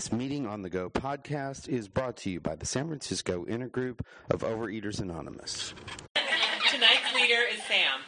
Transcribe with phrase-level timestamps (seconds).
[0.00, 4.00] This Meeting on the Go podcast is brought to you by the San Francisco Intergroup
[4.30, 5.74] of Overeaters Anonymous.
[6.70, 8.00] Tonight's leader is Sam.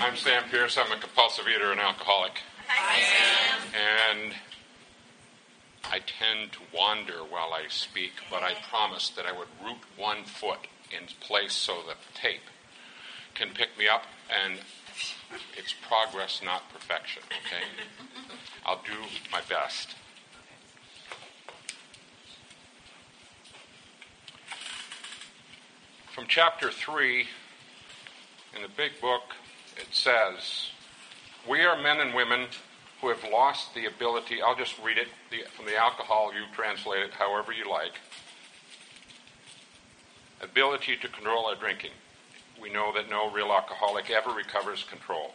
[0.00, 0.78] I'm Sam Pierce.
[0.78, 2.32] I'm a compulsive eater and alcoholic.
[2.68, 4.22] Hi, Sam.
[4.22, 4.34] And
[5.92, 10.24] I tend to wander while I speak, but I promised that I would root one
[10.24, 12.48] foot in place so that the tape
[13.34, 14.60] can pick me up and
[15.56, 17.22] it's progress, not perfection.
[17.46, 17.64] Okay?
[18.66, 18.98] I'll do
[19.30, 19.94] my best.
[26.14, 27.26] From chapter 3
[28.54, 29.22] in the big book,
[29.76, 30.70] it says,
[31.48, 32.48] We are men and women
[33.00, 37.02] who have lost the ability, I'll just read it the, from the alcohol, you translate
[37.02, 37.98] it however you like,
[40.40, 41.90] ability to control our drinking.
[42.62, 45.34] We know that no real alcoholic ever recovers control.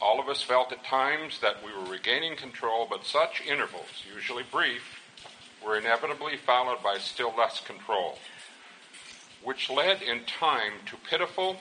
[0.00, 4.44] All of us felt at times that we were regaining control, but such intervals, usually
[4.44, 5.00] brief,
[5.66, 8.18] were inevitably followed by still less control,
[9.42, 11.56] which led in time to pitiful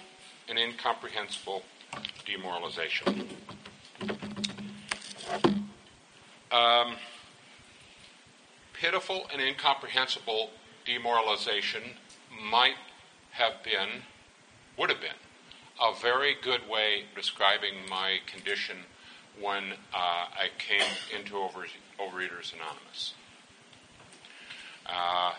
[0.47, 1.63] and incomprehensible
[2.25, 3.27] demoralization.
[6.51, 6.95] Um,
[8.73, 10.51] pitiful and incomprehensible
[10.85, 11.81] demoralization
[12.49, 12.75] might
[13.31, 14.03] have been,
[14.79, 15.09] would have been,
[15.81, 18.77] a very good way describing my condition
[19.39, 21.65] when uh, I came into Over,
[21.99, 23.13] Overeaters Anonymous.
[24.85, 25.33] Uh,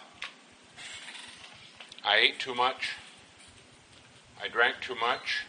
[2.04, 2.90] I ate too much.
[4.42, 5.44] I drank too much.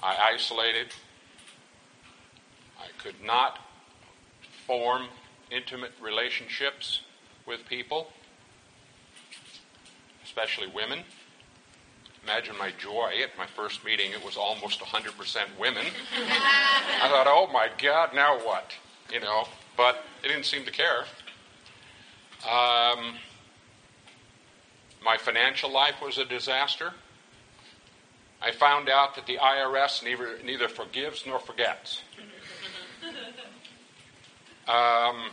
[0.00, 0.94] I isolated.
[2.78, 3.58] I could not
[4.68, 5.06] form
[5.50, 7.00] intimate relationships
[7.44, 8.12] with people,
[10.24, 11.00] especially women.
[12.24, 14.12] Imagine my joy at my first meeting.
[14.12, 15.84] It was almost 100% women.
[16.16, 18.72] I thought, oh my God, now what?
[19.12, 21.04] You know, but they didn't seem to care.
[22.48, 23.16] Um,
[25.04, 26.92] my financial life was a disaster.
[28.40, 32.02] I found out that the IRS neither, neither forgives nor forgets.
[34.66, 35.30] Um,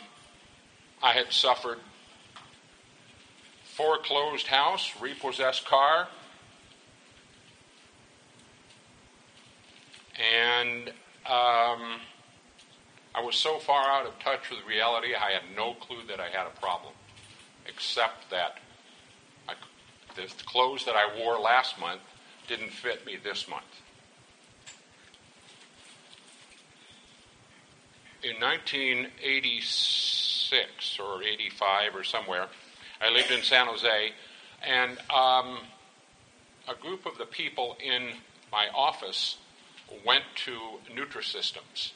[1.02, 1.80] I had suffered
[3.64, 6.10] foreclosed house, repossessed car,
[10.42, 10.90] and
[11.28, 12.00] um,
[13.14, 16.30] I was so far out of touch with reality, I had no clue that I
[16.30, 16.94] had a problem,
[17.68, 18.58] except that
[19.48, 19.54] I,
[20.16, 22.02] the clothes that I wore last month
[22.48, 23.66] didn't fit me this month.
[28.24, 32.48] In 1986 or 85 or somewhere,
[33.00, 34.12] I lived in San Jose,
[34.68, 35.60] and um,
[36.68, 38.10] a group of the people in
[38.52, 39.38] my office
[40.06, 40.58] went to
[40.94, 41.92] Nutrisystems,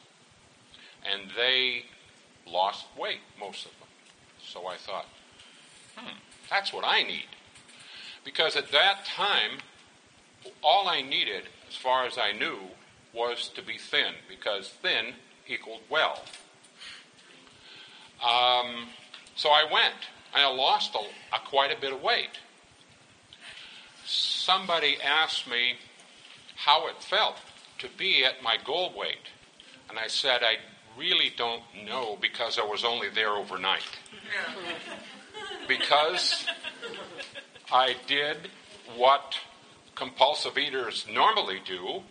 [1.04, 1.86] and they
[2.48, 3.88] lost weight, most of them.
[4.42, 5.06] So I thought,
[5.96, 6.18] hmm,
[6.50, 7.28] that's what I need.
[8.24, 9.60] Because at that time,
[10.64, 12.58] all I needed, as far as I knew,
[13.14, 15.14] was to be thin, because thin
[15.48, 16.24] equaled well.
[18.24, 18.88] Um,
[19.36, 19.96] so I went.
[20.34, 22.40] And I lost a, a, quite a bit of weight.
[24.06, 25.76] Somebody asked me
[26.56, 27.38] how it felt
[27.80, 29.30] to be at my goal weight.
[29.90, 30.58] And I said, I
[30.98, 33.84] really don't know because I was only there overnight.
[35.68, 36.46] because
[37.72, 38.38] I did
[38.96, 39.36] what
[39.96, 42.04] compulsive eaters normally do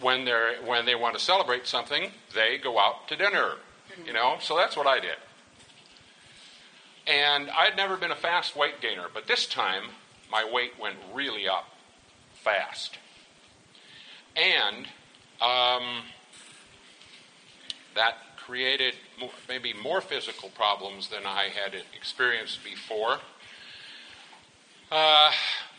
[0.00, 3.54] when they when they want to celebrate something, they go out to dinner.
[4.04, 5.16] You know, so that's what I did.
[7.06, 9.84] And I'd never been a fast weight gainer, but this time
[10.30, 11.64] my weight went really up
[12.34, 12.98] fast.
[14.36, 14.86] And
[15.40, 16.02] um,
[17.94, 18.94] that created
[19.48, 23.18] maybe more physical problems than I had experienced before.
[24.92, 25.32] Uh,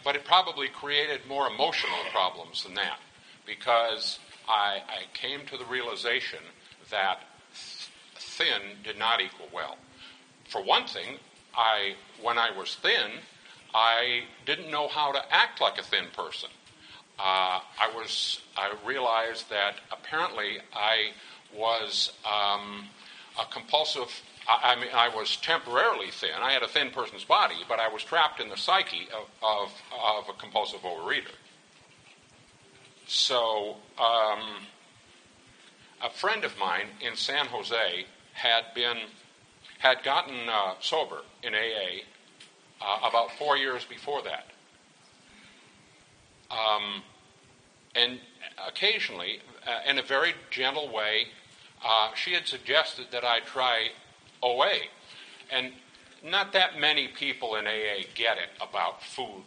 [0.04, 3.00] but it probably created more emotional problems than that
[3.46, 4.20] because
[4.50, 6.40] I, I came to the realization
[6.90, 7.20] that
[8.16, 9.78] thin did not equal well.
[10.50, 11.18] For one thing,
[11.56, 13.12] I when I was thin,
[13.74, 16.50] I didn't know how to act like a thin person
[17.20, 21.12] uh, I was I realized that apparently I
[21.56, 22.88] was um,
[23.40, 24.10] a compulsive.
[24.48, 26.30] I, I, mean, I was temporarily thin.
[26.40, 29.74] I had a thin person's body, but I was trapped in the psyche of, of,
[29.92, 31.36] of a compulsive overeater.
[33.08, 34.66] So, um,
[36.04, 38.98] a friend of mine in San Jose had been
[39.80, 42.02] had gotten uh, sober in AA
[42.82, 44.48] uh, about four years before that.
[46.52, 47.04] Um,
[47.96, 48.20] and
[48.68, 51.28] occasionally, uh, in a very gentle way,
[51.86, 53.90] uh, she had suggested that I try
[54.42, 54.74] OA.
[55.52, 55.72] And
[56.24, 59.44] not that many people in AA get it about food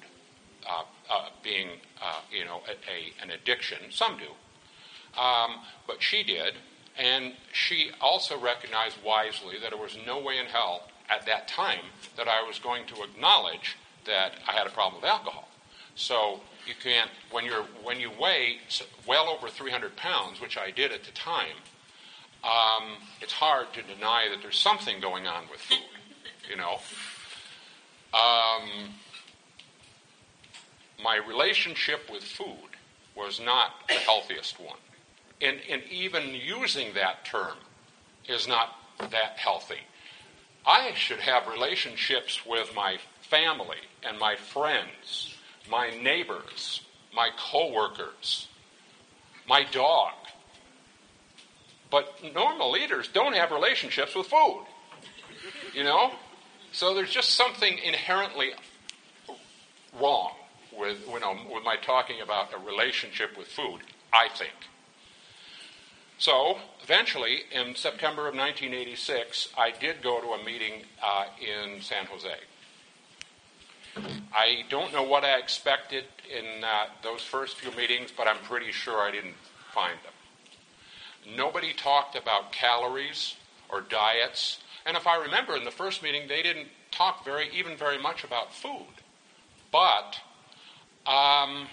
[0.68, 1.68] uh, uh, being,
[2.02, 3.78] uh, you know, a, a, an addiction.
[3.90, 5.20] Some do.
[5.20, 6.54] Um, but she did.
[6.98, 11.84] And she also recognized wisely that there was no way in hell at that time
[12.16, 13.76] that I was going to acknowledge
[14.06, 15.48] that I had a problem with alcohol.
[15.94, 18.58] So you can't, when, you're, when you weigh
[19.06, 21.56] well over 300 pounds, which I did at the time,
[22.42, 25.78] um, it's hard to deny that there's something going on with food,
[26.50, 26.78] you know.
[28.12, 28.94] Um,
[31.02, 32.76] my relationship with food
[33.16, 34.78] was not the healthiest one.
[35.40, 37.56] And, and even using that term
[38.28, 39.80] is not that healthy.
[40.66, 45.34] I should have relationships with my family and my friends,
[45.70, 46.80] my neighbors,
[47.14, 48.48] my coworkers,
[49.48, 50.12] my dog.
[51.90, 54.64] But normal leaders don't have relationships with food.
[55.74, 56.12] You know?
[56.72, 58.50] So there's just something inherently
[60.00, 60.32] wrong
[60.76, 63.80] with, you know, with my talking about a relationship with food,
[64.12, 64.52] I think.
[66.18, 72.04] So, eventually, in September of 1986, I did go to a meeting uh, in San
[72.06, 72.34] Jose.
[74.32, 78.72] I don't know what I expected in uh, those first few meetings, but I'm pretty
[78.72, 79.34] sure I didn't
[79.72, 81.34] find them.
[81.36, 83.36] Nobody talked about calories
[83.68, 87.76] or diets, and if I remember in the first meeting, they didn't talk very, even
[87.76, 88.86] very much about food.
[89.72, 90.16] But
[91.06, 91.66] um,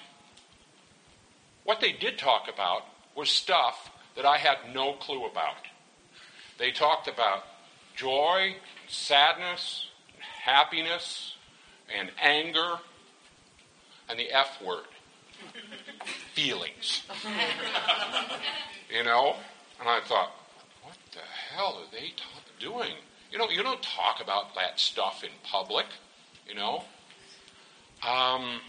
[1.64, 2.84] what they did talk about
[3.16, 5.56] was stuff that I had no clue about.
[6.58, 7.44] They talked about
[7.96, 8.56] joy,
[8.88, 9.88] sadness,
[10.44, 11.37] happiness,
[11.95, 12.75] and anger,
[14.10, 14.86] and the F word
[16.34, 17.04] feelings.
[18.95, 19.36] you know?
[19.80, 20.31] And I thought,
[20.84, 22.13] what the hell are they
[22.60, 22.94] doing?
[23.31, 25.86] You know, you don't talk about that stuff in public,
[26.48, 26.84] you know?
[28.07, 28.62] Um,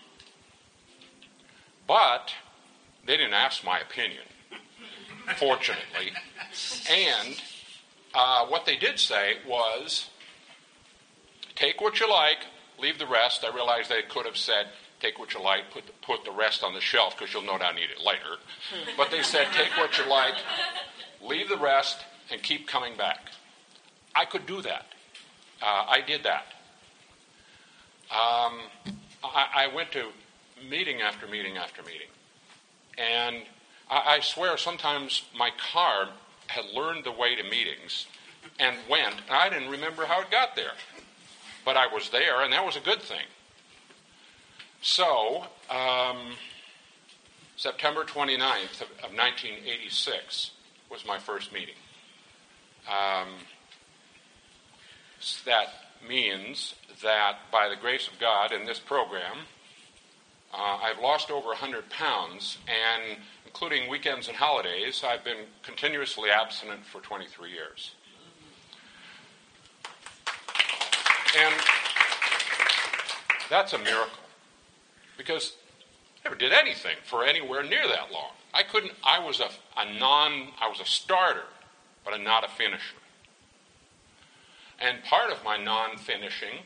[1.86, 2.32] but
[3.06, 4.24] they didn't ask my opinion
[5.36, 6.12] fortunately.
[6.90, 7.40] And
[8.14, 10.08] uh, what they did say was
[11.54, 12.38] take what you like,
[12.78, 13.44] leave the rest.
[13.44, 14.68] I realize they could have said,
[15.00, 17.58] take what you like, put the, put the rest on the shelf because you'll no
[17.58, 18.38] doubt need it later.
[18.96, 20.34] But they said, take what you like,
[21.22, 21.98] leave the rest,
[22.30, 23.20] and keep coming back.
[24.14, 24.86] I could do that.
[25.62, 26.46] Uh, I did that.
[28.10, 28.58] Um,
[29.22, 30.08] I, I went to
[30.68, 32.08] meeting after meeting after meeting.
[32.96, 33.44] And
[33.90, 36.08] I, I swear sometimes my car
[36.48, 38.06] had learned the way to meetings
[38.58, 40.72] and went, and I didn't remember how it got there.
[41.68, 43.26] But I was there, and that was a good thing.
[44.80, 46.32] So, um,
[47.56, 50.52] September 29th of, of, 1986
[50.90, 51.74] was my first meeting.
[52.88, 53.34] Um,
[55.44, 55.66] that
[56.08, 59.36] means that by the grace of God in this program,
[60.54, 66.86] uh, I've lost over 100 pounds, and including weekends and holidays, I've been continuously abstinent
[66.86, 67.92] for 23 years.
[71.36, 71.54] And
[73.50, 74.18] that's a miracle
[75.16, 75.56] because
[76.16, 78.30] I never did anything for anywhere near that long.
[78.54, 79.48] I couldn't, I was a,
[79.78, 81.44] a non, I was a starter,
[82.04, 82.96] but a, not a finisher.
[84.80, 86.60] And part of my non finishing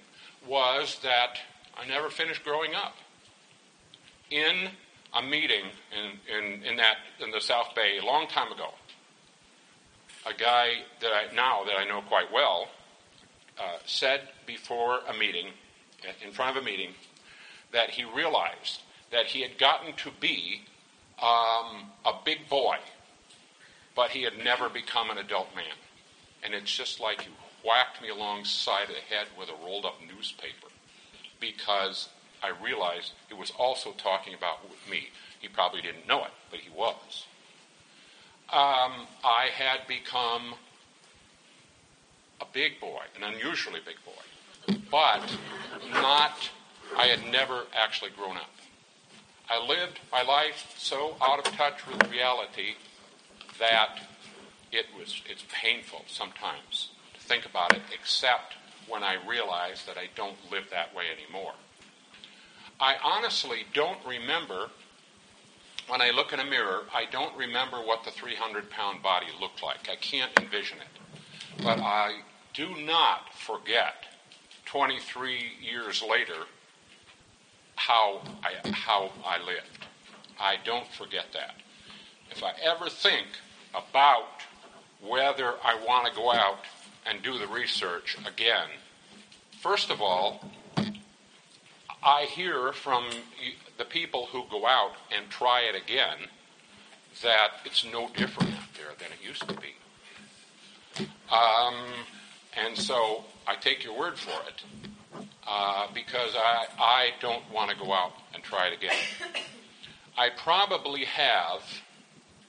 [0.46, 1.38] was that
[1.76, 2.94] I never finished growing up.
[4.30, 4.70] In
[5.14, 8.70] a meeting in, in, in, that, in the South Bay a long time ago.
[10.26, 12.68] A guy that I now that I know quite well
[13.58, 15.48] uh, said before a meeting,
[16.24, 16.90] in front of a meeting,
[17.72, 20.62] that he realized that he had gotten to be
[21.22, 22.76] um, a big boy,
[23.94, 25.76] but he had never become an adult man.
[26.42, 27.32] And it's just like you
[27.64, 30.68] whacked me alongside the head with a rolled up newspaper
[31.40, 32.08] because
[32.42, 34.58] I realized he was also talking about
[34.90, 35.08] me.
[35.40, 37.26] He probably didn't know it, but he was.
[38.52, 40.54] Um, I had become
[42.42, 45.22] a big boy, an unusually big boy, but
[45.90, 46.50] not,
[46.96, 48.50] I had never actually grown up.
[49.48, 52.74] I lived my life so out of touch with reality
[53.58, 54.00] that
[54.72, 58.54] it was, it's painful sometimes to think about it, except
[58.88, 61.52] when I realize that I don't live that way anymore.
[62.80, 64.68] I honestly don't remember,
[65.86, 69.62] when I look in a mirror, I don't remember what the 300 pound body looked
[69.62, 69.88] like.
[69.90, 71.62] I can't envision it.
[71.62, 72.22] But I
[72.54, 73.94] do not forget
[74.66, 76.46] 23 years later
[77.76, 79.86] how I, how I lived.
[80.40, 81.54] I don't forget that.
[82.30, 83.26] if I ever think
[83.74, 84.42] about
[85.00, 86.64] whether I want to go out
[87.06, 88.68] and do the research again,
[89.60, 90.50] first of all,
[92.02, 93.04] I hear from
[93.78, 96.28] the people who go out and try it again
[97.22, 101.06] that it's no different out there than it used to be.
[101.30, 101.74] Um,
[102.56, 104.62] and so I take your word for it
[105.46, 108.96] uh, because I, I don't want to go out and try it again.
[110.16, 111.62] I probably have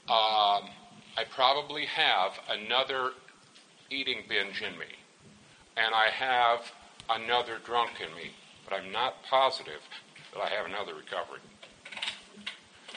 [0.10, 0.70] um,
[1.16, 3.12] I probably have another
[3.90, 4.88] eating binge in me,
[5.78, 6.72] and I have
[7.10, 8.32] another drunk in me,
[8.68, 9.82] but I'm not positive
[10.34, 11.40] that I have another recovery.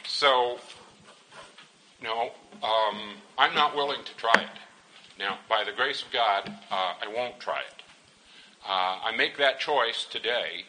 [0.09, 0.59] So,
[2.03, 2.31] no,
[2.63, 4.59] um, I'm not willing to try it.
[5.19, 7.83] Now, by the grace of God, uh, I won't try it.
[8.69, 10.65] Uh, I make that choice today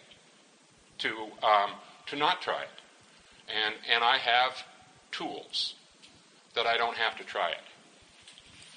[1.00, 1.10] to
[1.44, 1.72] um,
[2.08, 2.70] to not try it,
[3.54, 4.63] and and I have
[5.12, 5.75] tools
[6.56, 7.62] that I don't have to try it.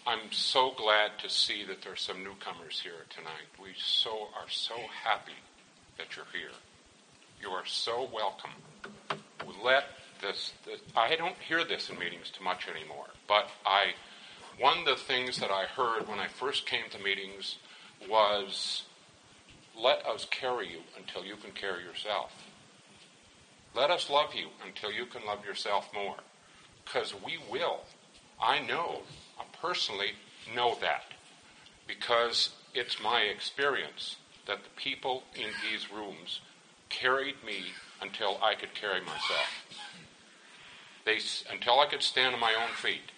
[0.06, 3.46] I'm so glad to see that there's some newcomers here tonight.
[3.62, 4.74] We so are so
[5.04, 5.38] happy
[5.98, 6.56] that you're here.
[7.40, 8.50] You are so welcome.
[9.62, 9.84] Let
[10.22, 13.92] this, this I don't hear this in meetings too much anymore, but I
[14.60, 17.56] one of the things that I heard when I first came to meetings
[18.08, 18.84] was
[19.76, 22.32] let us carry you until you can carry yourself.
[23.74, 26.16] Let us love you until you can love yourself more.
[26.84, 27.80] Because we will.
[28.42, 29.00] I know,
[29.38, 30.12] I personally
[30.54, 31.04] know that.
[31.86, 36.40] Because it's my experience that the people in these rooms
[36.90, 37.62] carried me
[38.02, 39.64] until I could carry myself.
[41.06, 41.18] They,
[41.50, 43.12] until I could stand on my own feet,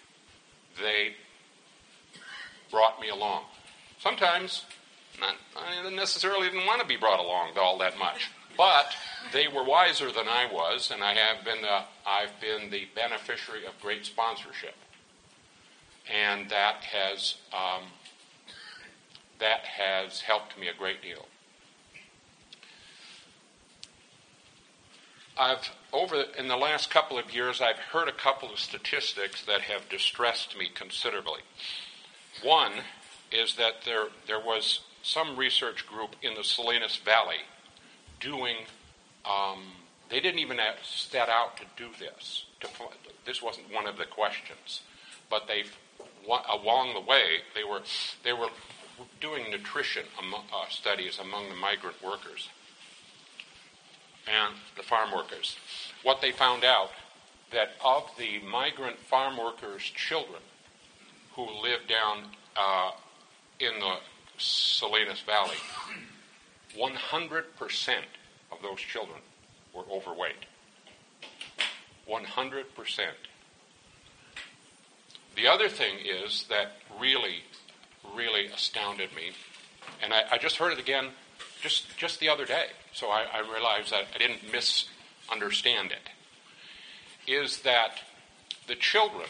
[0.81, 1.15] they
[2.73, 3.43] brought me along.
[3.99, 4.65] Sometimes
[5.21, 8.87] not, I necessarily didn't want to be brought along all that much, but
[9.31, 13.65] they were wiser than I was, and I have been the, I've been the beneficiary
[13.65, 14.75] of great sponsorship,
[16.11, 17.83] and that has um,
[19.39, 21.27] that has helped me a great deal.
[25.37, 29.61] I've over in the last couple of years, I've heard a couple of statistics that
[29.61, 31.41] have distressed me considerably.
[32.43, 32.73] One
[33.31, 37.41] is that there there was some research group in the Salinas Valley
[38.19, 38.57] doing.
[39.25, 39.63] Um,
[40.09, 42.45] they didn't even set out to do this.
[42.59, 42.67] To,
[43.25, 44.81] this wasn't one of the questions,
[45.29, 45.63] but they
[46.27, 47.81] along the way they were
[48.23, 48.49] they were
[49.21, 52.49] doing nutrition uh, studies among the migrant workers
[54.27, 55.57] and the farm workers.
[56.03, 56.91] What they found out
[57.51, 60.41] that of the migrant farm workers' children
[61.35, 62.25] who lived down
[62.55, 62.91] uh,
[63.59, 63.95] in the
[64.37, 65.57] Salinas Valley,
[66.77, 67.93] 100%
[68.51, 69.19] of those children
[69.73, 70.45] were overweight.
[72.09, 72.65] 100%.
[75.35, 77.43] The other thing is that really,
[78.15, 79.31] really astounded me,
[80.01, 81.09] and I, I just heard it again
[81.61, 87.61] just, just the other day, so I, I realized that I didn't misunderstand it, is
[87.61, 87.99] that
[88.67, 89.27] the children,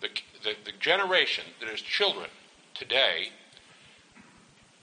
[0.00, 0.08] the,
[0.46, 2.28] the, the generation that is children
[2.74, 3.30] today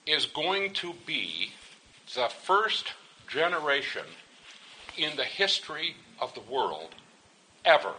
[0.05, 1.51] is going to be
[2.13, 2.91] the first
[3.29, 4.03] generation
[4.97, 6.89] in the history of the world
[7.63, 7.93] ever,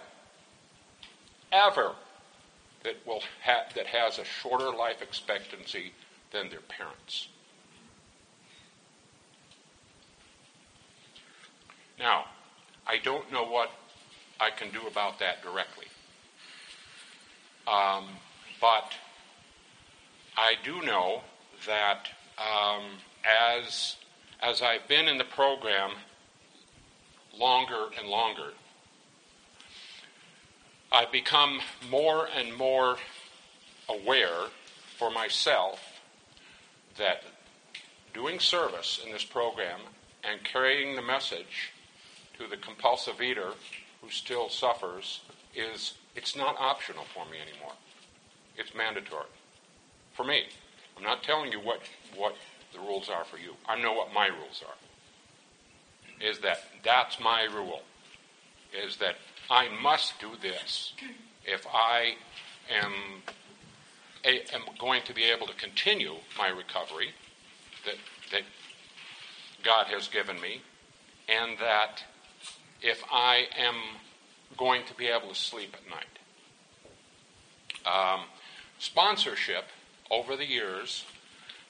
[1.51, 1.93] ever,
[2.83, 5.93] that will ha- that has a shorter life expectancy
[6.33, 7.29] than their parents.
[11.99, 12.27] Now,
[12.87, 13.71] I don't know what
[14.39, 15.87] I can do about that directly,
[17.67, 18.07] um,
[18.61, 18.93] but
[20.37, 21.23] I do know
[21.67, 22.83] that um,
[23.25, 23.97] as
[24.43, 25.93] as I've been in the program
[27.39, 28.53] longer and longer,
[30.93, 32.99] I've become more and more
[33.89, 34.49] aware
[34.99, 35.81] for myself
[36.99, 37.23] that
[38.13, 39.81] doing service in this program
[40.23, 41.73] and carrying the message
[42.39, 43.51] to the compulsive eater
[44.01, 45.21] who still suffers
[45.55, 47.75] is it's not optional for me anymore.
[48.57, 49.27] It's mandatory
[50.15, 50.45] for me.
[50.97, 51.81] I'm not telling you what,
[52.17, 52.37] what
[52.73, 53.55] the rules are for you.
[53.69, 56.25] I know what my rules are.
[56.25, 57.83] Is that that's my rule.
[58.73, 59.17] Is that
[59.51, 60.93] I must do this
[61.45, 62.15] if I
[62.71, 62.93] am,
[64.25, 67.11] am going to be able to continue my recovery
[67.85, 67.97] that,
[68.31, 68.43] that
[69.65, 70.63] God has given me,
[71.29, 72.03] and that
[72.81, 73.75] if I am
[74.57, 76.05] going to be able to sleep at night.
[77.87, 78.25] Um,
[78.79, 79.65] sponsorship
[80.11, 81.05] over the years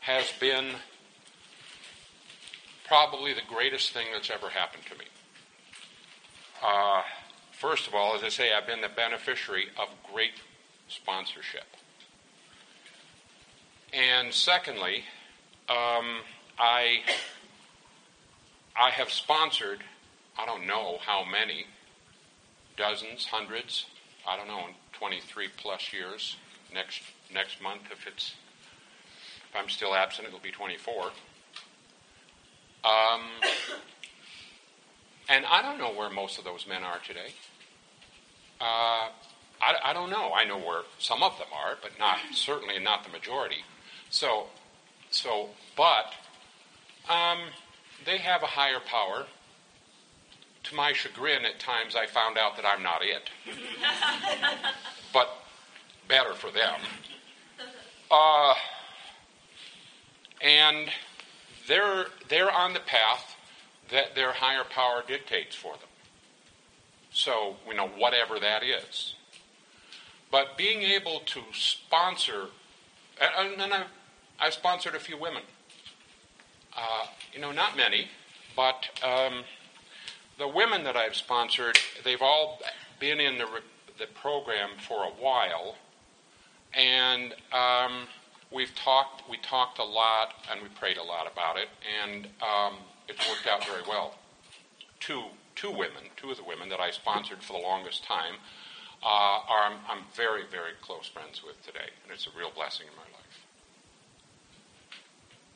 [0.01, 0.67] has been
[2.87, 5.07] probably the greatest thing that's ever happened to me.
[6.63, 7.03] Uh,
[7.53, 10.35] first of all, as I say, I've been the beneficiary of great
[10.89, 11.65] sponsorship.
[13.93, 15.05] And secondly,
[15.69, 16.21] um,
[16.59, 17.01] I,
[18.77, 19.83] I have sponsored,
[20.39, 21.67] I don't know how many,
[22.77, 23.87] dozens, hundreds,
[24.27, 26.37] I don't know, in 23 plus years.
[26.73, 27.03] Next,
[27.33, 28.35] next month, if it's
[29.51, 31.05] if I'm still absent, it'll be 24.
[32.85, 33.21] Um,
[35.29, 37.33] and I don't know where most of those men are today.
[38.61, 39.09] Uh,
[39.63, 40.33] I, I, don't know.
[40.33, 43.63] I know where some of them are, but not certainly not the majority.
[44.11, 44.47] So,
[45.11, 46.13] so, but
[47.09, 47.39] um,
[48.05, 49.27] they have a higher power.
[50.65, 53.31] To my chagrin, at times I found out that I'm not it.
[55.13, 55.29] but
[56.09, 56.81] better for them.
[58.11, 58.55] Uh,
[60.41, 60.89] and
[61.67, 63.37] they're, they're on the path
[63.91, 65.89] that their higher power dictates for them.
[67.13, 69.15] So, you know, whatever that is.
[70.31, 72.47] But being able to sponsor,
[73.39, 73.87] and, and I've,
[74.41, 75.43] I've sponsored a few women.
[76.77, 78.09] Uh, you know, not many,
[78.57, 79.45] but um,
[80.39, 82.61] the women that I've sponsored, they've all
[83.01, 83.47] been in the,
[83.99, 85.77] the program for a while,
[86.75, 88.09] and um,
[88.51, 91.69] we've talked, we talked a lot, and we prayed a lot about it,
[92.03, 92.75] and um,
[93.09, 94.15] it's worked out very well.
[95.01, 95.25] Two,
[95.55, 98.35] two women, two of the women that I sponsored for the longest time,
[99.03, 102.87] uh, are I'm, I'm very, very close friends with today, and it's a real blessing
[102.87, 103.45] in my life.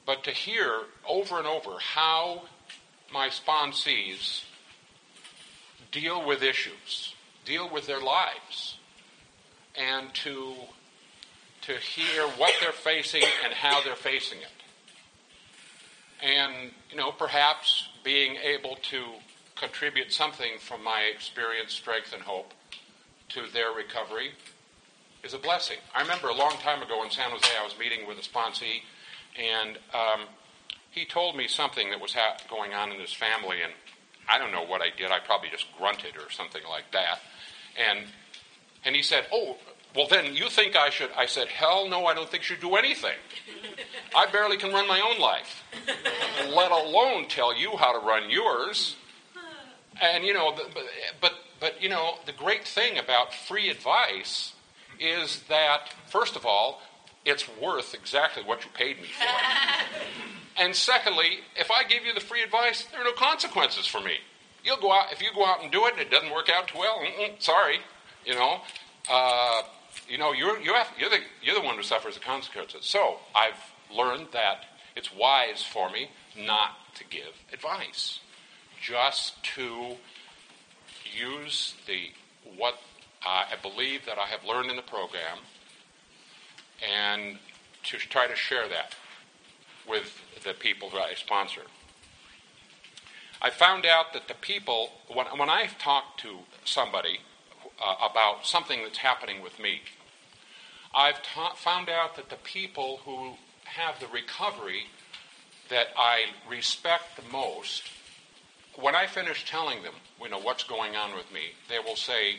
[0.06, 2.42] But to hear over and over how
[3.12, 4.44] my sponsees
[5.92, 7.14] deal with issues,
[7.44, 8.78] deal with their lives,
[9.76, 10.54] and to
[11.62, 14.48] to hear what they're facing and how they're facing it.
[16.22, 19.04] And, you know, perhaps being able to
[19.54, 22.54] contribute something from my experience, strength, and hope
[23.30, 24.30] to their recovery
[25.22, 25.76] is a blessing.
[25.94, 28.82] I remember a long time ago in San Jose, I was meeting with a sponsee,
[29.36, 30.26] and um,
[30.90, 33.72] he told me something that was ha- going on in his family, and
[34.28, 35.10] I don't know what I did.
[35.10, 37.20] I probably just grunted or something like that.
[37.76, 38.06] And
[38.84, 39.56] and he said, "Oh,
[39.94, 41.10] well, then you think I should?
[41.16, 43.16] I said, Hell no, I don't think you should do anything.
[44.14, 45.64] I barely can run my own life,
[46.54, 48.96] let alone tell you how to run yours.
[50.00, 50.84] And, you know, but,
[51.20, 54.52] but, but, you know, the great thing about free advice
[55.00, 56.80] is that, first of all,
[57.24, 59.26] it's worth exactly what you paid me for.
[60.58, 64.18] and secondly, if I give you the free advice, there are no consequences for me.
[64.64, 66.68] You'll go out, if you go out and do it and it doesn't work out
[66.68, 67.00] too well,
[67.38, 67.78] sorry,
[68.24, 68.60] you know.
[69.10, 69.62] Uh,
[70.08, 72.84] you know, you're, you have, you're, the, you're the one who suffers the consequences.
[72.84, 73.56] So I've
[73.94, 74.64] learned that
[74.96, 78.20] it's wise for me not to give advice,
[78.80, 79.96] just to
[81.16, 82.10] use the
[82.56, 82.78] what
[83.26, 85.38] I believe that I have learned in the program
[86.82, 87.38] and
[87.84, 88.94] to try to share that
[89.88, 91.62] with the people who I sponsor.
[93.40, 97.20] I found out that the people, when, when I've talked to somebody
[97.80, 99.80] uh, about something that's happening with me.
[100.94, 104.84] I've ta- found out that the people who have the recovery
[105.68, 107.84] that I respect the most,
[108.76, 112.36] when I finish telling them, you know, what's going on with me, they will say,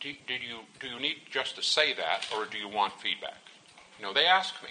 [0.00, 3.38] did you, do you need just to say that, or do you want feedback?
[3.98, 4.68] You know, they ask me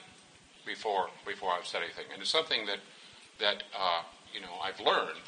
[0.65, 2.05] before, before I've said anything.
[2.11, 2.79] And it's something that,
[3.39, 4.01] that uh,
[4.33, 5.19] you know, I've learned,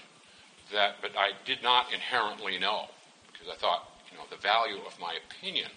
[0.73, 2.85] that, but I did not inherently know
[3.31, 5.69] because I thought, you know, the value of my opinion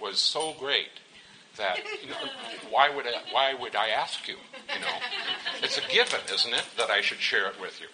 [0.00, 1.00] was so great
[1.56, 2.16] that you know,
[2.70, 4.36] why would I, why would I ask you?
[4.74, 4.96] You know,
[5.62, 7.88] it's a given, isn't it, that I should share it with you?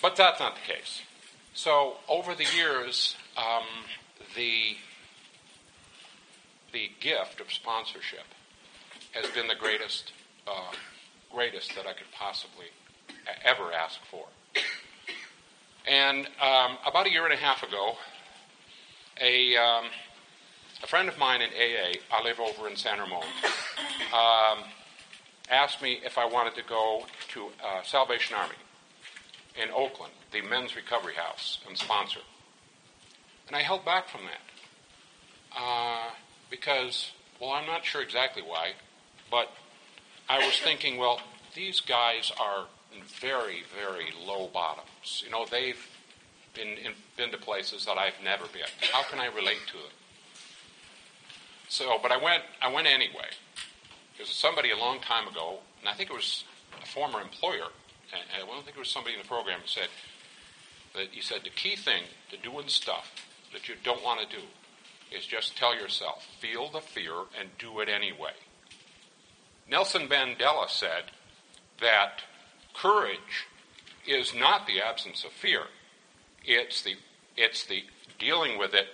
[0.00, 1.02] But that's not the case.
[1.54, 3.64] So over the years, um,
[4.36, 4.76] the
[6.72, 8.26] the gift of sponsorship
[9.12, 10.12] has been the greatest
[10.46, 10.72] uh,
[11.32, 12.66] greatest that I could possibly
[13.44, 14.26] ever ask for.
[15.86, 17.96] And um, about a year and a half ago,
[19.20, 19.84] a, um,
[20.82, 23.24] a friend of mine in AA, I live over in San Ramon,
[24.12, 24.64] um,
[25.50, 28.54] asked me if I wanted to go to uh, Salvation Army
[29.60, 32.20] in Oakland, the men's recovery house, and sponsor.
[33.46, 36.10] And I held back from that uh,
[36.50, 38.72] because, well, I'm not sure exactly why,
[39.30, 39.50] but
[40.28, 41.20] I was thinking, well,
[41.54, 42.66] these guys are
[43.20, 45.22] very, very low bottoms.
[45.24, 45.88] You know, they've
[46.54, 48.62] been, in, been to places that I've never been.
[48.92, 49.92] How can I relate to them?
[51.68, 53.28] So, but I went, I went anyway.
[54.12, 56.44] Because somebody a long time ago, and I think it was
[56.82, 57.68] a former employer,
[58.12, 59.88] and I don't think it was somebody in the program, said,
[60.94, 63.12] that he said the key thing to doing stuff
[63.52, 64.42] that you don't want to do
[65.16, 68.32] is just tell yourself, feel the fear and do it anyway.
[69.70, 71.04] Nelson Mandela said
[71.80, 72.22] that
[72.74, 73.46] courage
[74.06, 75.64] is not the absence of fear.
[76.44, 76.94] It's the,
[77.36, 77.82] it's the
[78.18, 78.86] dealing with it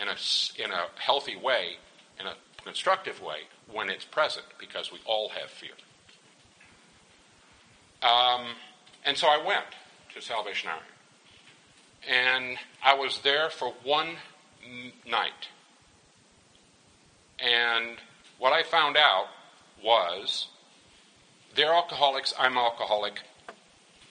[0.00, 1.76] in a, in a healthy way,
[2.20, 3.38] in a constructive way,
[3.72, 5.70] when it's present, because we all have fear.
[8.02, 8.46] Um,
[9.04, 9.64] and so I went
[10.14, 10.82] to Salvation Army.
[12.08, 14.10] And I was there for one
[15.08, 15.48] night.
[17.38, 17.96] And
[18.38, 19.26] what I found out
[19.82, 20.48] was
[21.54, 23.20] they're alcoholics, I'm alcoholic,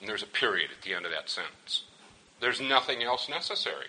[0.00, 1.84] and there's a period at the end of that sentence.
[2.40, 3.86] There's nothing else necessary.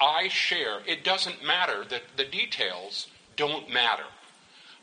[0.00, 4.04] I share, it doesn't matter that the details don't matter.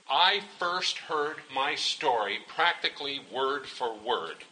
[0.09, 4.43] I first heard my story practically word for word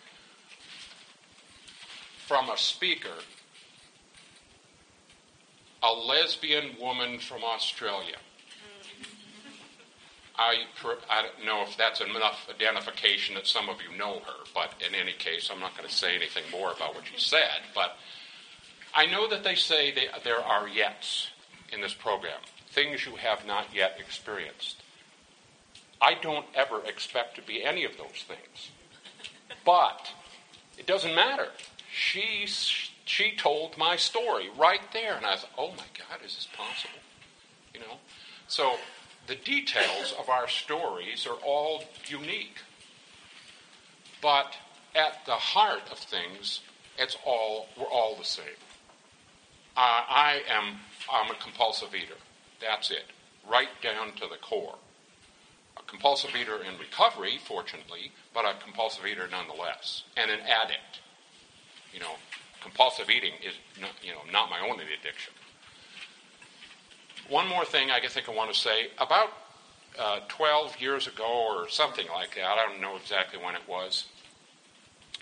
[2.28, 3.10] from a speaker,
[5.84, 8.16] a lesbian woman from Australia.
[10.42, 10.66] I,
[11.10, 14.96] I don't know if that's enough identification that some of you know her, but in
[14.96, 17.62] any case, I'm not going to say anything more about what she said.
[17.76, 17.96] But
[18.96, 21.28] I know that they say they, there are yets
[21.72, 22.40] in this program,
[22.72, 24.82] things you have not yet experienced.
[26.02, 28.72] I don't ever expect to be any of those things.
[29.64, 30.12] But
[30.80, 31.50] it doesn't matter.
[31.94, 32.48] She,
[33.06, 36.98] she told my story right there, and I thought, oh my God, is this possible?
[37.76, 37.98] You know?
[38.48, 38.78] So
[39.28, 42.58] the details of our stories are all unique.
[44.22, 44.56] But
[44.96, 46.62] at the heart of things,
[46.98, 48.46] it's all we're all the same.
[49.76, 50.80] Uh, I am
[51.12, 52.20] I'm a compulsive eater.
[52.60, 53.06] That's it,
[53.50, 54.76] right down to the core.
[55.78, 61.00] A compulsive eater in recovery, fortunately, but a compulsive eater nonetheless, and an addict.
[61.94, 62.16] You know,
[62.62, 65.34] compulsive eating is not, you know not my only addiction.
[67.32, 68.88] One more thing I think I want to say.
[68.98, 69.30] About
[69.98, 74.08] uh, 12 years ago or something like that, I don't know exactly when it was,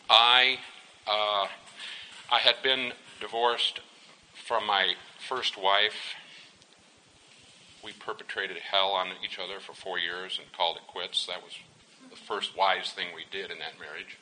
[0.10, 0.58] I,
[1.06, 1.46] uh,
[2.32, 3.82] I had been divorced
[4.34, 4.96] from my
[5.28, 6.16] first wife.
[7.84, 11.28] We perpetrated hell on each other for four years and called it quits.
[11.28, 11.54] That was
[12.10, 14.18] the first wise thing we did in that marriage.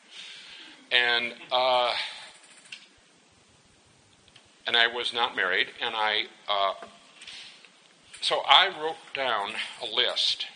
[0.92, 1.94] And uh,
[4.66, 6.74] and I was not married, and I uh,
[8.22, 9.52] so I wrote down
[9.82, 10.48] a list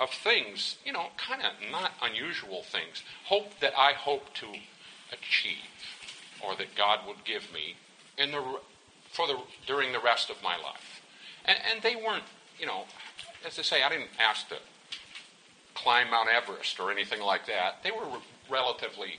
[0.00, 4.46] of things, you know, kind of not unusual things, hope that I hope to
[5.12, 5.56] achieve,
[6.44, 7.76] or that God would give me
[8.16, 8.42] in the
[9.10, 11.00] for the during the rest of my life,
[11.44, 12.24] and, and they weren't,
[12.58, 12.84] you know,
[13.46, 14.56] as I say, I didn't ask to
[15.74, 17.82] climb Mount Everest or anything like that.
[17.82, 18.06] They were
[18.50, 19.18] relatively,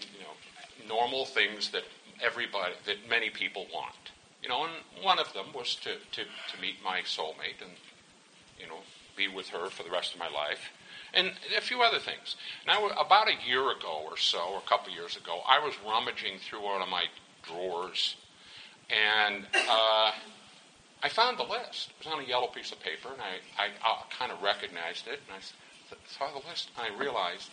[0.00, 1.84] you know, normal things that
[2.22, 4.03] everybody that many people want.
[4.44, 7.72] You know, and one of them was to, to, to meet my soulmate and,
[8.60, 8.80] you know,
[9.16, 10.68] be with her for the rest of my life.
[11.14, 12.36] And a few other things.
[12.66, 16.40] Now, about a year ago or so, or a couple years ago, I was rummaging
[16.40, 17.04] through one of my
[17.42, 18.16] drawers
[18.90, 20.12] and uh,
[21.02, 21.90] I found the list.
[21.98, 25.06] It was on a yellow piece of paper, and I, I, I kind of recognized
[25.06, 27.48] it, and I saw the list, and I realized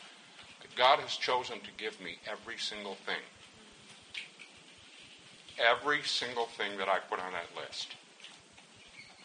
[0.76, 3.22] God has chosen to give me every single thing
[5.62, 7.96] every single thing that I put on that list,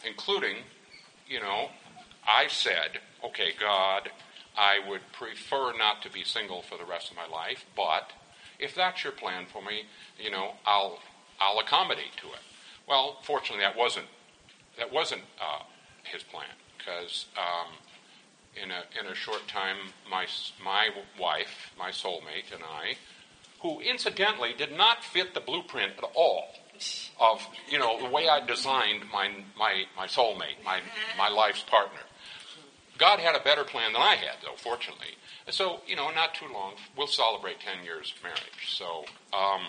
[0.06, 0.56] including,
[1.28, 1.70] you know,
[2.26, 4.10] I said, okay, God,
[4.56, 8.10] I would prefer not to be single for the rest of my life, but
[8.58, 9.84] if that's your plan for me,
[10.18, 10.98] you know, I'll
[11.38, 12.40] I'll accommodate to it.
[12.88, 14.06] Well, fortunately, that wasn't
[14.78, 15.62] that wasn't uh,
[16.04, 16.46] his plan
[16.78, 17.72] because um,
[18.60, 19.76] in a in a short time,
[20.10, 20.26] my
[20.64, 22.96] my wife, my soulmate, and I
[23.66, 26.44] who incidentally did not fit the blueprint at all
[27.18, 30.80] of you know the way I designed my my my soulmate, my
[31.18, 32.00] my life's partner.
[32.98, 35.18] God had a better plan than I had, though, fortunately.
[35.44, 38.74] And so, you know, not too long, we'll celebrate 10 years of marriage.
[38.74, 39.04] So
[39.36, 39.66] um,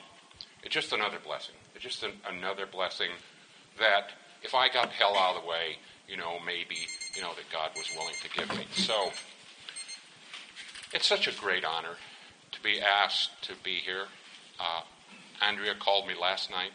[0.64, 1.56] it's just another blessing.
[1.76, 3.10] It's just an, another blessing
[3.80, 4.12] that
[4.44, 5.76] if I got hell out of the way,
[6.08, 8.66] you know, maybe, you know, that God was willing to give me.
[8.72, 9.12] So
[10.94, 11.98] it's such a great honor
[12.58, 14.06] to be asked to be here.
[14.60, 14.82] Uh,
[15.42, 16.72] Andrea called me last night.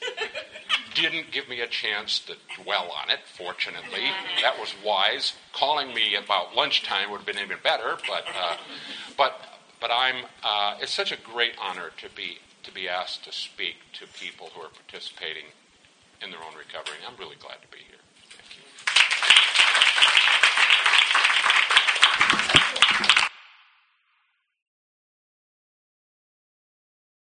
[0.94, 4.04] Didn't give me a chance to dwell on it, fortunately.
[4.42, 5.34] That was wise.
[5.52, 8.56] Calling me about lunchtime would have been even better, but, uh,
[9.16, 9.40] but,
[9.80, 13.76] but I'm, uh, it's such a great honor to be, to be asked to speak
[13.94, 15.44] to people who are participating
[16.22, 16.98] in their own recovery.
[17.06, 17.91] I'm really glad to be here.